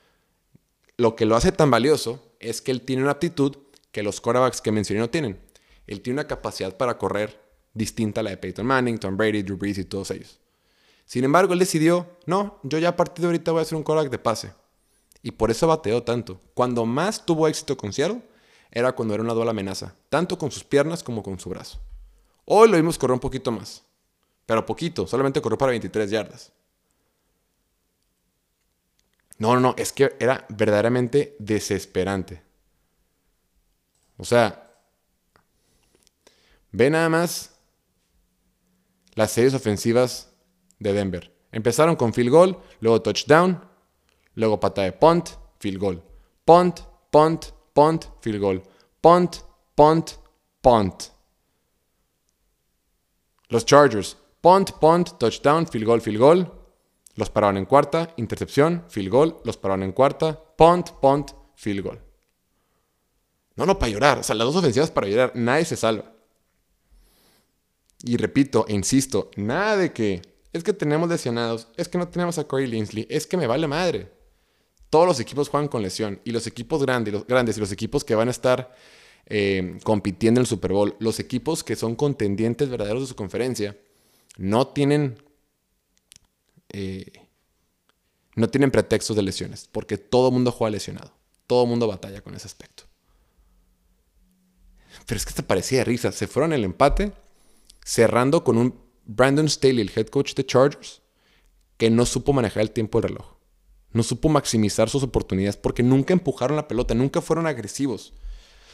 Lo 0.97 1.17
que 1.17 1.27
lo 1.27 1.35
hace 1.37 1.51
tan 1.51 1.71
valioso 1.71 2.23
es 2.39 2.63
que 2.63 2.71
él 2.71 2.83
tiene 2.83 3.03
una 3.03 3.13
aptitud 3.13 3.57
que 3.91 4.03
los 4.03 4.21
quarterbacks 4.21 4.61
que 4.61 4.73
mencioné 4.73 5.01
no 5.01 5.11
tienen. 5.11 5.41
Él 5.87 6.01
tiene 6.01 6.21
una 6.21 6.29
capacidad 6.29 6.77
para 6.77 6.99
correr 6.99 7.41
distinta 7.75 8.21
a 8.21 8.25
la 8.25 8.31
de 8.31 8.37
Peyton 8.37 8.65
Manning, 8.65 8.99
Tom 8.99 9.17
Brady, 9.17 9.43
Drew 9.43 9.57
Brees 9.57 9.79
y 9.79 9.85
todos 9.85 10.11
ellos. 10.11 10.39
Sin 11.05 11.25
embargo, 11.25 11.53
él 11.53 11.59
decidió, 11.59 12.07
no, 12.27 12.59
yo 12.63 12.79
ya 12.79 12.91
a 12.91 12.97
partir 12.97 13.23
de 13.23 13.27
ahorita 13.27 13.53
voy 13.53 13.63
a 13.63 13.65
ser 13.65 13.77
un 13.77 13.83
quarterback 13.83 14.11
de 14.11 14.19
pase. 14.19 14.53
Y 15.23 15.33
por 15.33 15.51
eso 15.51 15.67
bateó 15.67 16.03
tanto. 16.03 16.41
Cuando 16.55 16.87
más 16.87 17.27
tuvo 17.27 17.49
éxito 17.49 17.77
con 17.77 17.93
Seattle, 17.93 18.23
era 18.71 18.93
cuando 18.93 19.15
era 19.15 19.23
una 19.23 19.35
doble 19.35 19.51
amenaza, 19.51 19.95
tanto 20.09 20.39
con 20.39 20.51
sus 20.51 20.65
piernas 20.65 21.03
como 21.03 21.23
con 21.23 21.39
su 21.39 21.49
brazo. 21.51 21.81
Hoy 22.45 22.69
lo 22.69 22.77
vimos 22.77 22.99
correr 22.99 23.15
un 23.15 23.21
poquito 23.21 23.51
más, 23.51 23.83
pero 24.47 24.67
poquito, 24.67 25.07
solamente 25.07 25.41
corrió 25.41 25.57
para 25.57 25.71
23 25.71 26.11
yardas. 26.11 26.53
No, 29.39 29.55
no, 29.55 29.61
no, 29.61 29.75
es 29.77 29.93
que 29.93 30.17
era 30.21 30.47
verdaderamente 30.49 31.37
desesperante. 31.39 32.43
O 34.17 34.25
sea, 34.25 34.71
ve 36.71 36.91
nada 36.91 37.09
más 37.09 37.55
las 39.15 39.33
series 39.33 39.55
ofensivas 39.55 40.33
de 40.79 40.93
Denver. 40.93 41.33
Empezaron 41.51 41.97
con 41.97 42.13
field 42.13 42.31
goal, 42.31 42.59
luego 42.81 43.03
touchdown, 43.03 43.65
luego 44.35 44.59
pata 44.61 44.83
de 44.83 44.93
punt, 44.93 45.31
field 45.59 45.79
goal. 45.79 46.03
Punt, 46.45 46.81
punt, 47.11 47.47
punt, 47.73 48.07
field 48.21 48.41
goal. 48.41 48.63
Punt, 49.01 49.37
punt, 49.75 50.19
punt. 50.61 51.05
Los 53.49 53.65
Chargers, 53.65 54.17
punt, 54.41 54.73
punt, 54.81 55.19
touchdown, 55.19 55.67
field 55.67 55.87
goal, 55.87 56.01
field 56.01 56.19
goal. 56.19 56.64
Los 57.15 57.31
pararon 57.31 57.57
en 57.57 57.65
cuarta, 57.65 58.13
intercepción, 58.17 58.85
field 58.89 59.11
goal. 59.11 59.37
Los 59.45 59.57
pararon 59.57 59.83
en 59.83 59.93
cuarta, 59.93 60.43
punt, 60.57 60.91
punt, 61.01 61.31
field 61.55 61.83
goal. 61.83 62.01
No, 63.57 63.67
no, 63.67 63.79
para 63.79 63.93
llorar. 63.93 64.19
O 64.19 64.23
sea, 64.23 64.35
las 64.35 64.47
dos 64.47 64.57
ofensivas 64.57 64.91
para 64.91 65.07
llorar. 65.07 65.33
Nadie 65.35 65.65
se 65.65 65.77
salva. 65.77 66.13
Y 68.03 68.17
repito 68.17 68.67
e 68.69 68.75
insisto, 68.75 69.31
nada 69.37 69.77
de 69.79 69.93
que 69.93 70.21
es 70.53 70.63
que 70.63 70.73
tenemos 70.73 71.09
lesionados, 71.09 71.69
es 71.77 71.89
que 71.89 71.99
no 71.99 72.07
tenemos 72.09 72.39
a 72.39 72.45
Corey 72.45 72.67
Linsley, 72.67 73.07
es 73.11 73.27
que 73.27 73.37
me 73.37 73.47
vale 73.47 73.67
madre. 73.67 74.13
Todos 74.91 75.07
los 75.07 75.19
equipos 75.19 75.49
juegan 75.49 75.69
con 75.69 75.83
lesión 75.83 76.21
y 76.23 76.31
los 76.31 76.47
equipos 76.47 76.83
grandes, 76.83 77.13
los 77.13 77.27
grandes 77.27 77.57
y 77.57 77.61
los 77.61 77.73
equipos 77.73 78.05
que 78.05 78.15
van 78.15 78.29
a 78.29 78.31
estar 78.31 78.73
eh, 79.27 79.79
compitiendo 79.83 80.39
en 80.39 80.43
el 80.43 80.47
Super 80.47 80.73
Bowl, 80.73 80.95
los 81.01 81.19
equipos 81.19 81.65
que 81.65 81.77
son 81.77 81.97
contendientes 81.97 82.69
verdaderos 82.69 83.03
de 83.03 83.09
su 83.09 83.17
conferencia, 83.17 83.77
no 84.37 84.69
tienen, 84.69 85.21
eh, 86.77 87.29
no 88.35 88.49
tienen 88.49 88.73
pretextos 88.73 89.15
de 89.15 89.23
lesiones, 89.23 89.69
porque 89.71 89.97
todo 89.97 90.33
mundo 90.33 90.51
juega 90.51 90.73
lesionado, 90.73 91.15
todo 91.47 91.67
mundo 91.67 91.87
batalla 91.87 92.21
con 92.21 92.35
ese 92.35 92.49
aspecto. 92.49 92.83
Pero 95.07 95.17
es 95.17 95.25
que 95.25 95.35
te 95.35 95.45
parecía 95.45 95.79
de 95.79 95.85
risa, 95.85 96.11
se 96.11 96.27
fueron 96.27 96.53
el 96.53 96.65
empate 96.65 97.13
cerrando 97.85 98.43
con 98.43 98.59
un 98.59 98.81
Brandon 99.05 99.49
Staley, 99.49 99.83
el 99.83 99.93
head 99.95 100.09
coach 100.09 100.35
de 100.35 100.45
Chargers, 100.45 101.01
que 101.77 101.91
no 101.91 102.05
supo 102.07 102.33
manejar 102.33 102.63
el 102.63 102.73
tiempo 102.73 103.01
del 103.01 103.11
reloj. 103.11 103.37
No 103.93 104.03
supo 104.03 104.29
maximizar 104.29 104.91
sus 104.91 105.05
oportunidades 105.05 105.57
porque 105.57 105.85
nunca 105.85 106.13
empujaron 106.13 106.57
la 106.57 106.67
pelota, 106.67 106.95
nunca 106.95 107.21
fueron 107.21 107.47
agresivos. 107.47 108.15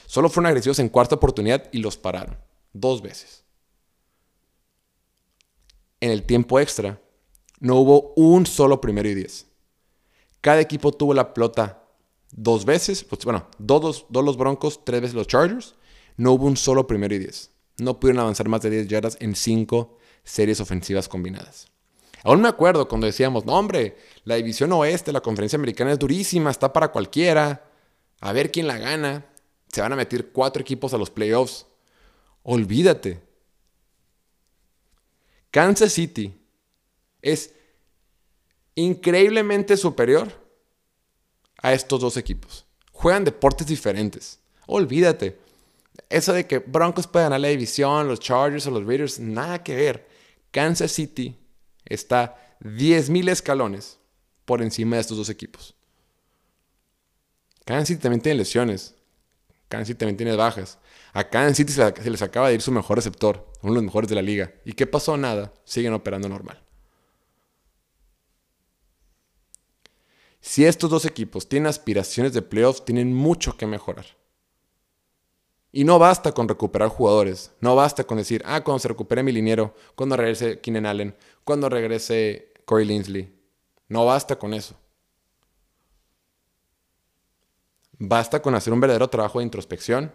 Solo 0.06 0.30
fueron 0.30 0.46
agresivos 0.46 0.78
en 0.78 0.88
cuarta 0.88 1.16
oportunidad 1.16 1.68
y 1.70 1.78
los 1.80 1.98
pararon. 1.98 2.38
Dos 2.72 3.02
veces. 3.02 3.44
En 6.00 6.10
el 6.10 6.22
tiempo 6.22 6.58
extra, 6.58 6.98
no 7.60 7.76
hubo 7.76 8.14
un 8.16 8.46
solo 8.46 8.80
primero 8.80 9.08
y 9.08 9.14
diez. 9.14 9.46
Cada 10.40 10.60
equipo 10.60 10.92
tuvo 10.92 11.14
la 11.14 11.32
pelota 11.34 11.84
dos 12.32 12.64
veces. 12.64 13.06
Bueno, 13.24 13.46
dos, 13.58 14.06
dos 14.08 14.24
los 14.24 14.36
Broncos, 14.36 14.84
tres 14.84 15.02
veces 15.02 15.14
los 15.14 15.26
Chargers. 15.26 15.74
No 16.16 16.32
hubo 16.32 16.46
un 16.46 16.56
solo 16.56 16.86
primero 16.86 17.14
y 17.14 17.18
diez. 17.18 17.50
No 17.78 18.00
pudieron 18.00 18.20
avanzar 18.20 18.48
más 18.48 18.62
de 18.62 18.70
10 18.70 18.88
yardas 18.88 19.16
en 19.20 19.34
5 19.34 19.96
series 20.24 20.60
ofensivas 20.60 21.08
combinadas. 21.08 21.68
Aún 22.22 22.42
me 22.42 22.48
acuerdo 22.48 22.88
cuando 22.88 23.06
decíamos, 23.06 23.46
no 23.46 23.54
hombre, 23.54 23.96
la 24.24 24.34
división 24.34 24.72
oeste, 24.72 25.12
la 25.12 25.22
conferencia 25.22 25.56
americana 25.56 25.92
es 25.92 25.98
durísima, 25.98 26.50
está 26.50 26.72
para 26.72 26.92
cualquiera. 26.92 27.70
A 28.20 28.32
ver 28.32 28.50
quién 28.50 28.66
la 28.66 28.76
gana. 28.76 29.26
Se 29.68 29.80
van 29.80 29.92
a 29.92 29.96
meter 29.96 30.30
cuatro 30.30 30.60
equipos 30.60 30.92
a 30.92 30.98
los 30.98 31.10
playoffs. 31.10 31.66
Olvídate. 32.42 33.22
Kansas 35.50 35.92
City 35.92 36.39
es 37.22 37.54
increíblemente 38.74 39.76
superior 39.76 40.28
a 41.62 41.72
estos 41.72 42.00
dos 42.00 42.16
equipos. 42.16 42.66
Juegan 42.92 43.24
deportes 43.24 43.66
diferentes. 43.66 44.38
Olvídate. 44.66 45.38
Eso 46.08 46.32
de 46.32 46.46
que 46.46 46.58
Broncos 46.58 47.06
pueden 47.06 47.26
ganar 47.26 47.40
la 47.40 47.48
división, 47.48 48.08
los 48.08 48.20
Chargers 48.20 48.66
o 48.66 48.70
los 48.70 48.86
Raiders, 48.86 49.18
nada 49.18 49.62
que 49.62 49.76
ver. 49.76 50.08
Kansas 50.50 50.92
City 50.92 51.36
está 51.84 52.56
10.000 52.60 53.30
escalones 53.30 53.98
por 54.44 54.62
encima 54.62 54.96
de 54.96 55.02
estos 55.02 55.16
dos 55.16 55.28
equipos. 55.28 55.74
Kansas 57.64 57.88
City 57.88 58.00
también 58.00 58.20
tiene 58.20 58.38
lesiones. 58.38 58.94
Kansas 59.68 59.88
City 59.88 59.98
también 59.98 60.16
tiene 60.16 60.34
bajas. 60.34 60.78
A 61.12 61.28
Kansas 61.28 61.56
City 61.56 61.72
se 61.72 62.10
les 62.10 62.22
acaba 62.22 62.48
de 62.48 62.54
ir 62.54 62.62
su 62.62 62.72
mejor 62.72 62.96
receptor, 62.96 63.48
uno 63.62 63.72
de 63.72 63.76
los 63.76 63.84
mejores 63.84 64.08
de 64.08 64.16
la 64.16 64.22
liga. 64.22 64.52
¿Y 64.64 64.72
qué 64.72 64.86
pasó? 64.86 65.16
Nada. 65.16 65.52
Siguen 65.64 65.92
operando 65.92 66.28
normal. 66.28 66.60
Si 70.40 70.64
estos 70.64 70.88
dos 70.88 71.04
equipos 71.04 71.48
tienen 71.48 71.68
aspiraciones 71.68 72.32
de 72.32 72.42
playoffs, 72.42 72.84
tienen 72.84 73.14
mucho 73.14 73.56
que 73.56 73.66
mejorar. 73.66 74.06
Y 75.72 75.84
no 75.84 75.98
basta 75.98 76.32
con 76.32 76.48
recuperar 76.48 76.88
jugadores. 76.88 77.52
No 77.60 77.76
basta 77.76 78.04
con 78.04 78.18
decir, 78.18 78.42
ah, 78.44 78.64
cuando 78.64 78.80
se 78.80 78.88
recupere 78.88 79.22
mi 79.22 79.32
liniero, 79.32 79.74
cuando 79.94 80.16
regrese 80.16 80.60
Keenan 80.60 80.86
Allen, 80.86 81.16
cuando 81.44 81.68
regrese 81.68 82.52
Corey 82.64 82.86
Linsley. 82.86 83.32
No 83.88 84.06
basta 84.06 84.38
con 84.38 84.54
eso. 84.54 84.74
Basta 87.98 88.40
con 88.40 88.54
hacer 88.54 88.72
un 88.72 88.80
verdadero 88.80 89.08
trabajo 89.08 89.38
de 89.38 89.44
introspección 89.44 90.12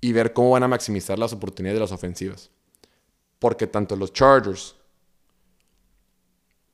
y 0.00 0.12
ver 0.12 0.32
cómo 0.32 0.50
van 0.50 0.64
a 0.64 0.68
maximizar 0.68 1.18
las 1.18 1.32
oportunidades 1.32 1.76
de 1.76 1.84
las 1.84 1.92
ofensivas. 1.92 2.50
Porque 3.38 3.66
tanto 3.66 3.94
los 3.94 4.12
Chargers 4.12 4.74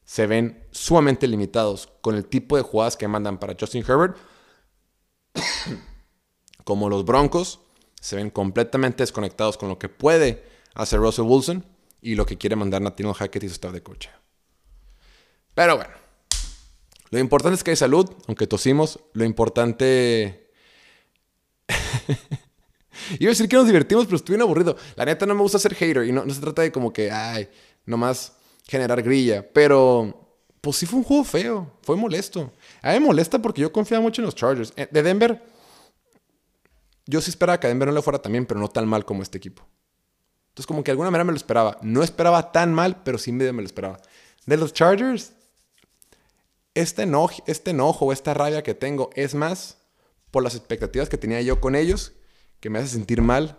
se 0.08 0.26
ven 0.26 0.66
sumamente 0.70 1.26
limitados 1.26 1.92
con 2.00 2.14
el 2.14 2.24
tipo 2.24 2.56
de 2.56 2.62
jugadas 2.62 2.96
que 2.96 3.06
mandan 3.06 3.36
para 3.36 3.54
Justin 3.60 3.84
Herbert 3.86 4.16
como 6.64 6.88
los 6.88 7.04
Broncos 7.04 7.60
se 8.00 8.16
ven 8.16 8.30
completamente 8.30 9.02
desconectados 9.02 9.58
con 9.58 9.68
lo 9.68 9.78
que 9.78 9.90
puede 9.90 10.46
hacer 10.72 11.00
Russell 11.00 11.26
Wilson 11.26 11.66
y 12.00 12.14
lo 12.14 12.24
que 12.24 12.38
quiere 12.38 12.56
mandar 12.56 12.80
Nathaniel 12.80 13.14
Hackett 13.14 13.44
y 13.44 13.48
su 13.48 13.52
staff 13.52 13.74
de 13.74 13.82
coche. 13.82 14.08
Pero 15.54 15.76
bueno, 15.76 15.92
lo 17.10 17.18
importante 17.18 17.56
es 17.56 17.62
que 17.62 17.72
hay 17.72 17.76
salud, 17.76 18.10
aunque 18.28 18.46
tosimos. 18.46 19.00
Lo 19.12 19.24
importante. 19.24 20.50
Iba 23.18 23.28
a 23.28 23.32
decir 23.32 23.46
que 23.46 23.56
nos 23.56 23.66
divertimos, 23.66 24.06
pero 24.06 24.16
estuve 24.16 24.40
aburrido. 24.40 24.74
La 24.96 25.04
neta 25.04 25.26
no 25.26 25.34
me 25.34 25.42
gusta 25.42 25.58
ser 25.58 25.74
hater 25.74 26.06
y 26.06 26.12
no, 26.12 26.24
no 26.24 26.32
se 26.32 26.40
trata 26.40 26.62
de 26.62 26.72
como 26.72 26.94
que, 26.94 27.10
ay, 27.10 27.50
nomás 27.84 28.37
generar 28.68 29.02
grilla. 29.02 29.44
Pero 29.52 30.28
pues 30.60 30.76
sí 30.76 30.86
fue 30.86 30.98
un 30.98 31.04
juego 31.04 31.24
feo, 31.24 31.72
fue 31.82 31.96
molesto. 31.96 32.52
A 32.82 32.92
mí 32.92 33.00
me 33.00 33.06
molesta 33.06 33.40
porque 33.40 33.62
yo 33.62 33.72
confiaba 33.72 34.02
mucho 34.02 34.20
en 34.20 34.26
los 34.26 34.34
Chargers. 34.34 34.72
Eh, 34.76 34.86
de 34.90 35.02
Denver, 35.02 35.42
yo 37.06 37.20
sí 37.20 37.30
esperaba 37.30 37.58
que 37.58 37.66
a 37.66 37.70
Denver 37.70 37.88
no 37.88 37.94
le 37.94 38.02
fuera 38.02 38.20
tan 38.20 38.46
pero 38.46 38.60
no 38.60 38.68
tan 38.68 38.86
mal 38.86 39.04
como 39.04 39.22
este 39.22 39.38
equipo. 39.38 39.66
Entonces, 40.50 40.66
como 40.66 40.82
que 40.82 40.90
de 40.90 40.92
alguna 40.92 41.10
manera 41.10 41.24
me 41.24 41.32
lo 41.32 41.36
esperaba. 41.36 41.78
No 41.82 42.02
esperaba 42.02 42.52
tan 42.52 42.74
mal, 42.74 43.02
pero 43.02 43.16
sí 43.16 43.32
medio 43.32 43.52
me 43.54 43.62
lo 43.62 43.66
esperaba. 43.66 44.00
De 44.44 44.56
los 44.56 44.72
Chargers, 44.72 45.32
este 46.74 47.02
enojo, 47.02 47.42
este 47.46 47.70
enojo 47.70 48.12
esta 48.12 48.34
rabia 48.34 48.62
que 48.62 48.74
tengo 48.74 49.10
es 49.14 49.34
más 49.34 49.78
por 50.30 50.42
las 50.42 50.54
expectativas 50.54 51.08
que 51.08 51.16
tenía 51.16 51.40
yo 51.40 51.60
con 51.60 51.74
ellos, 51.74 52.12
que 52.60 52.70
me 52.70 52.78
hace 52.78 52.88
sentir 52.88 53.22
mal, 53.22 53.58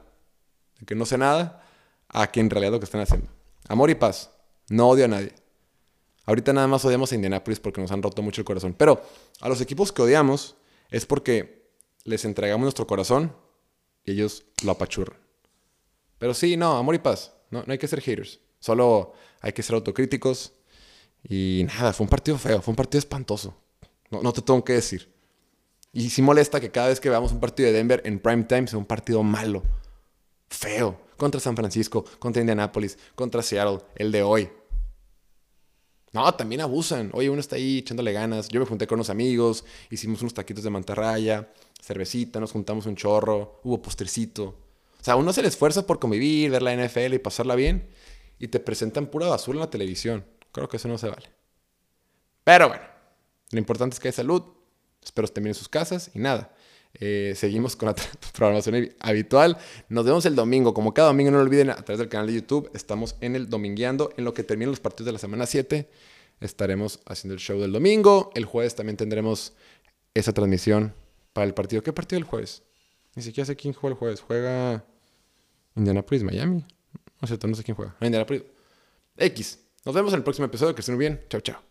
que 0.86 0.96
no 0.96 1.06
sé 1.06 1.18
nada, 1.18 1.64
a 2.08 2.32
que 2.32 2.40
en 2.40 2.50
realidad 2.50 2.74
lo 2.74 2.80
que 2.80 2.86
están 2.86 3.02
haciendo. 3.02 3.32
Amor 3.68 3.90
y 3.90 3.96
paz. 3.96 4.32
No 4.70 4.90
odio 4.90 5.06
a 5.06 5.08
nadie. 5.08 5.34
Ahorita 6.26 6.54
nada 6.54 6.68
más 6.68 6.86
odiamos 6.86 7.12
a 7.12 7.16
Indianapolis 7.16 7.60
porque 7.60 7.82
nos 7.82 7.92
han 7.92 8.04
roto 8.04 8.22
mucho 8.22 8.42
el 8.42 8.46
corazón. 8.46 8.76
Pero 8.78 9.02
a 9.42 9.50
los 9.50 9.62
equipos 9.62 9.92
que 9.92 10.02
odiamos 10.02 10.56
es 10.92 11.06
porque 11.06 11.72
les 12.04 12.24
entregamos 12.26 12.64
nuestro 12.64 12.86
corazón 12.86 13.36
y 14.04 14.12
ellos 14.12 14.46
lo 14.64 14.72
apachurran. 14.72 15.18
Pero 16.20 16.34
sí, 16.34 16.56
no, 16.56 16.78
amor 16.78 16.96
y 16.96 17.00
paz. 17.00 17.34
No, 17.50 17.64
no 17.66 17.72
hay 17.72 17.80
que 17.80 17.88
ser 17.88 18.02
haters. 18.02 18.40
Solo 18.60 19.14
hay 19.42 19.54
que 19.54 19.64
ser 19.64 19.76
autocríticos. 19.76 20.54
Y 21.28 21.66
nada, 21.66 21.94
fue 21.94 22.04
un 22.06 22.10
partido 22.10 22.38
feo, 22.38 22.62
fue 22.62 22.72
un 22.72 22.76
partido 22.76 23.00
espantoso. 23.00 23.56
No, 24.12 24.22
no 24.22 24.32
te 24.32 24.42
tengo 24.42 24.64
que 24.64 24.74
decir. 24.74 25.12
Y 25.92 26.10
sí 26.10 26.22
molesta 26.22 26.60
que 26.60 26.70
cada 26.70 26.90
vez 26.90 27.00
que 27.00 27.10
veamos 27.10 27.32
un 27.32 27.40
partido 27.40 27.68
de 27.68 27.74
Denver 27.74 28.02
en 28.06 28.20
prime 28.20 28.44
time 28.44 28.68
sea 28.68 28.78
un 28.78 28.86
partido 28.86 29.24
malo, 29.24 29.64
feo. 30.50 31.10
Contra 31.18 31.42
San 31.42 31.56
Francisco, 31.56 32.06
contra 32.18 32.40
Indianapolis, 32.40 32.98
contra 33.16 33.42
Seattle, 33.42 33.80
el 33.96 34.12
de 34.12 34.24
hoy. 34.24 34.50
No, 36.12 36.34
también 36.34 36.62
abusan. 36.62 37.12
Oye, 37.14 37.30
uno 37.30 37.40
está 37.40 37.56
ahí 37.56 37.80
echándole 37.80 38.12
ganas. 38.12 38.50
Yo 38.50 38.60
me 38.60 38.66
junté 38.66 38.88
con 38.88 38.98
unos 38.98 39.10
amigos, 39.10 39.64
hicimos 39.90 40.22
unos 40.22 40.34
taquitos 40.34 40.64
de 40.64 40.70
mantarraya, 40.70 41.52
cervecita, 41.82 42.40
nos 42.40 42.52
juntamos 42.52 42.86
un 42.86 42.96
chorro, 42.96 43.62
hubo 43.64 43.82
postrecito. 43.82 44.56
O 45.00 45.04
sea, 45.04 45.16
uno 45.16 45.30
hace 45.30 45.42
el 45.42 45.48
esfuerzo 45.48 45.86
por 45.86 46.00
convivir, 46.00 46.52
ver 46.52 46.62
la 46.62 46.74
NFL 46.74 47.14
y 47.14 47.20
pasarla 47.20 47.56
bien, 47.56 47.90
y 48.38 48.48
te 48.48 48.60
presentan 48.60 49.08
pura 49.08 49.28
basura 49.28 49.58
en 49.58 49.62
la 49.62 49.70
televisión. 49.70 50.26
Creo 50.52 50.68
que 50.68 50.78
eso 50.78 50.88
no 50.88 50.98
se 50.98 51.10
vale. 51.10 51.30
Pero 52.44 52.70
bueno, 52.70 52.84
lo 53.52 53.60
importante 53.60 53.94
es 53.94 54.00
que 54.00 54.08
hay 54.08 54.14
salud. 54.14 54.44
Espero 55.04 55.26
estén 55.26 55.44
bien 55.44 55.52
en 55.52 55.56
sus 55.56 55.70
casas 55.70 56.12
y 56.14 56.20
nada. 56.20 56.52
Eh, 56.94 57.34
seguimos 57.36 57.76
con 57.76 57.88
la 57.88 57.96
programación 58.34 58.92
habitual. 59.00 59.58
Nos 59.90 60.06
vemos 60.06 60.26
el 60.26 60.36
domingo. 60.36 60.74
Como 60.74 60.94
cada 60.94 61.10
domingo, 61.10 61.32
no 61.32 61.38
lo 61.38 61.44
olviden, 61.44 61.70
a 61.70 61.76
través 61.76 62.00
del 62.00 62.10
canal 62.10 62.28
de 62.28 62.34
YouTube, 62.34 62.70
estamos 62.74 63.16
en 63.22 63.36
el 63.36 63.50
Domingueando. 63.50 64.12
En 64.18 64.26
lo 64.26 64.34
que 64.34 64.44
terminan 64.44 64.72
los 64.72 64.80
partidos 64.80 65.08
de 65.08 65.12
la 65.14 65.20
semana 65.20 65.46
7, 65.46 65.90
estaremos 66.42 67.00
haciendo 67.06 67.34
el 67.34 67.40
show 67.40 67.60
del 67.60 67.72
domingo. 67.72 68.32
El 68.36 68.46
jueves 68.46 68.76
también 68.76 68.98
tendremos 68.98 69.54
esa 70.14 70.34
transmisión 70.34 70.94
para 71.34 71.46
el 71.46 71.54
partido. 71.54 71.84
¿Qué 71.84 71.94
partido 71.94 72.18
el 72.18 72.26
jueves? 72.26 72.64
Ni 73.16 73.24
siquiera 73.24 73.46
sé 73.46 73.56
quién 73.56 73.74
juega 73.74 73.94
el 73.94 74.00
jueves. 74.00 74.22
Juega 74.22 74.84
Indianapolis, 75.76 76.24
Miami. 76.24 76.66
No 77.22 77.28
sé, 77.28 77.38
no 77.46 77.56
sé 77.56 77.64
quién 77.64 77.76
juega. 77.76 77.96
Indianapolis. 78.02 78.44
X. 79.18 79.60
Nos 79.86 79.96
vemos 79.96 80.14
en 80.14 80.18
el 80.18 80.24
próximo 80.24 80.46
episodio. 80.46 80.74
Que 80.76 80.82
estén 80.82 80.96
muy 80.96 81.06
bien. 81.06 81.22
Chao, 81.30 81.42
chao. 81.42 81.69